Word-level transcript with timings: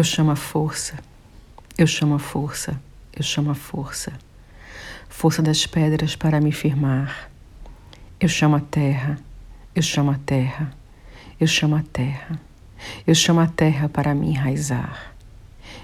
Eu 0.00 0.04
chamo 0.04 0.30
a 0.30 0.34
força, 0.34 0.94
eu 1.76 1.86
chamo 1.86 2.14
a 2.14 2.18
força, 2.18 2.80
eu 3.14 3.22
chamo 3.22 3.50
a 3.50 3.54
força, 3.54 4.10
força 5.10 5.42
das 5.42 5.66
pedras 5.66 6.16
para 6.16 6.40
me 6.40 6.52
firmar. 6.52 7.30
Eu 8.18 8.26
chamo 8.26 8.56
a 8.56 8.60
terra, 8.60 9.18
eu 9.74 9.82
chamo 9.82 10.10
a 10.10 10.14
terra, 10.14 10.72
eu 11.38 11.46
chamo 11.46 11.76
a 11.76 11.82
terra, 11.82 12.40
eu 13.06 13.14
chamo 13.14 13.40
a 13.40 13.46
terra 13.46 13.90
para 13.90 14.14
me 14.14 14.30
enraizar. 14.30 15.12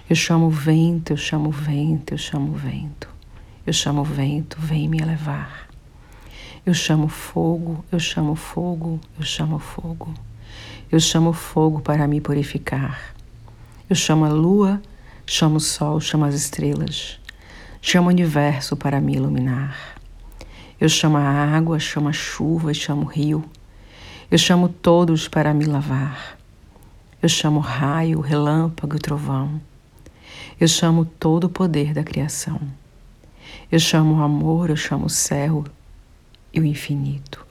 Eu 0.09 0.17
chamo 0.17 0.47
o 0.47 0.51
vento, 0.51 1.13
eu 1.13 1.19
chamo 1.19 1.51
o 1.51 1.53
vento, 1.53 2.15
eu 2.15 2.19
chamo 2.19 2.53
o 2.53 2.57
vento, 2.57 3.11
eu 3.67 3.73
chamo 3.75 4.01
o 4.01 4.05
vento, 4.05 4.57
vem 4.59 4.89
me 4.89 4.99
elevar. 4.99 5.69
Eu 6.65 6.73
chamo 6.73 7.07
fogo, 7.07 7.85
eu 7.93 8.01
chamo 8.01 8.35
fogo, 8.35 8.99
eu 9.19 9.27
chamo 9.27 9.59
fogo. 9.59 10.15
Eu 10.91 11.01
chamo 11.01 11.35
fogo 11.35 11.83
para 11.83 12.09
me 12.09 12.19
purificar. 12.19 13.16
Eu 13.89 13.95
chamo 13.95 14.25
a 14.25 14.29
lua, 14.29 14.83
chamo 15.25 15.59
o 15.59 15.61
sol, 15.61 16.01
chamo 16.01 16.25
as 16.25 16.35
estrelas, 16.35 17.21
chamo 17.81 18.09
o 18.09 18.11
universo 18.11 18.77
para 18.77 19.01
me 19.01 19.15
iluminar. 19.15 19.95
Eu 20.81 20.89
chamo 20.89 21.17
a 21.19 21.21
água, 21.21 21.79
chamo 21.79 22.09
a 22.09 22.13
chuva, 22.13 22.75
chamo 22.75 23.03
o 23.03 23.09
rio. 23.09 23.45
Eu 24.29 24.39
chamo 24.39 24.69
todos 24.69 25.29
para 25.29 25.55
me 25.55 25.67
lavar. 25.67 26.37
Eu 27.23 27.29
chamo 27.29 27.61
raio, 27.61 28.19
relâmpago 28.19 28.99
trovão. 28.99 29.61
Eu 30.61 30.67
chamo 30.67 31.05
todo 31.05 31.45
o 31.45 31.49
poder 31.49 31.95
da 31.95 32.03
criação. 32.03 32.61
Eu 33.71 33.79
chamo 33.79 34.17
o 34.17 34.23
amor, 34.23 34.69
eu 34.69 34.77
chamo 34.77 35.07
o 35.07 35.11
céu 35.11 35.65
e 36.53 36.59
o 36.59 36.65
infinito. 36.65 37.47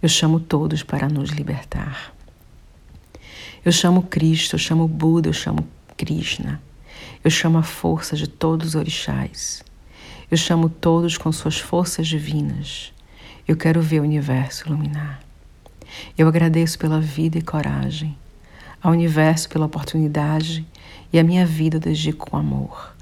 Eu 0.00 0.08
chamo 0.08 0.40
todos 0.40 0.82
para 0.82 1.06
nos 1.06 1.28
libertar. 1.28 2.14
Eu 3.62 3.72
chamo 3.72 4.04
Cristo, 4.04 4.54
eu 4.54 4.58
chamo 4.58 4.88
Buda, 4.88 5.28
eu 5.28 5.34
chamo 5.34 5.68
Krishna. 5.94 6.62
Eu 7.22 7.30
chamo 7.30 7.58
a 7.58 7.62
força 7.62 8.16
de 8.16 8.26
todos 8.26 8.68
os 8.68 8.74
orixás. 8.74 9.62
Eu 10.30 10.38
chamo 10.38 10.70
todos 10.70 11.18
com 11.18 11.30
suas 11.30 11.58
forças 11.58 12.08
divinas. 12.08 12.90
Eu 13.46 13.58
quero 13.58 13.82
ver 13.82 14.00
o 14.00 14.04
universo 14.04 14.66
iluminar. 14.66 15.20
Eu 16.16 16.26
agradeço 16.26 16.78
pela 16.78 17.02
vida 17.02 17.36
e 17.36 17.42
coragem, 17.42 18.16
ao 18.82 18.92
universo 18.92 19.46
pela 19.50 19.66
oportunidade 19.66 20.66
e 21.12 21.18
a 21.18 21.24
minha 21.24 21.44
vida 21.44 21.76
eu 21.76 21.80
dedico 21.80 22.30
com 22.30 22.38
amor. 22.38 22.96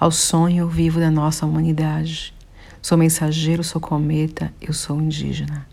Ao 0.00 0.10
sonho 0.10 0.66
vivo 0.66 0.98
da 0.98 1.10
nossa 1.10 1.46
humanidade. 1.46 2.34
Sou 2.82 2.98
mensageiro, 2.98 3.62
sou 3.62 3.80
cometa, 3.80 4.52
eu 4.60 4.72
sou 4.72 5.00
indígena. 5.00 5.68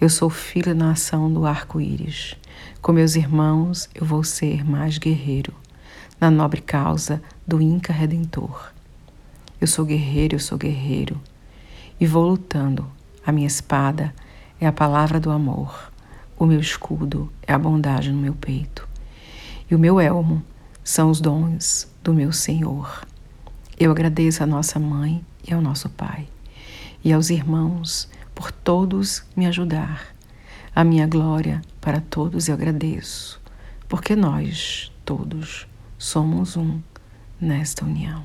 Eu 0.00 0.08
sou 0.08 0.30
filho 0.30 0.74
da 0.74 0.86
nação 0.86 1.32
do 1.32 1.46
arco-íris. 1.46 2.36
Com 2.80 2.92
meus 2.92 3.16
irmãos, 3.16 3.88
eu 3.94 4.06
vou 4.06 4.24
ser 4.24 4.64
mais 4.64 4.98
guerreiro, 4.98 5.54
na 6.20 6.30
nobre 6.30 6.60
causa 6.60 7.22
do 7.46 7.60
Inca 7.60 7.92
Redentor. 7.92 8.72
Eu 9.60 9.66
sou 9.66 9.84
guerreiro, 9.84 10.36
eu 10.36 10.40
sou 10.40 10.56
guerreiro, 10.56 11.20
e 12.00 12.06
vou 12.06 12.26
lutando. 12.26 12.86
A 13.24 13.30
minha 13.30 13.46
espada 13.46 14.14
é 14.58 14.66
a 14.66 14.72
palavra 14.72 15.20
do 15.20 15.30
amor, 15.30 15.92
o 16.38 16.46
meu 16.46 16.58
escudo 16.58 17.30
é 17.46 17.52
a 17.52 17.58
bondade 17.58 18.10
no 18.10 18.18
meu 18.18 18.34
peito, 18.34 18.88
e 19.70 19.74
o 19.74 19.78
meu 19.78 20.00
elmo 20.00 20.42
são 20.82 21.10
os 21.10 21.20
dons 21.20 21.86
do 22.02 22.14
meu 22.14 22.32
Senhor. 22.32 23.06
Eu 23.78 23.90
agradeço 23.90 24.42
a 24.42 24.46
nossa 24.46 24.78
mãe 24.78 25.24
e 25.46 25.52
ao 25.52 25.60
nosso 25.60 25.90
pai, 25.90 26.26
e 27.04 27.12
aos 27.12 27.28
irmãos 27.28 28.08
por 28.40 28.52
todos 28.52 29.22
me 29.36 29.44
ajudar. 29.44 30.14
A 30.74 30.82
minha 30.82 31.06
glória 31.06 31.60
para 31.78 32.00
todos 32.00 32.48
eu 32.48 32.54
agradeço, 32.54 33.38
porque 33.86 34.16
nós 34.16 34.90
todos 35.04 35.66
somos 35.98 36.56
um 36.56 36.80
nesta 37.38 37.84
união. 37.84 38.24